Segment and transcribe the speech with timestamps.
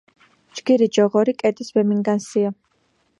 [0.59, 2.55] ჯგირი ჯოღორი კეტის ვემიგანცია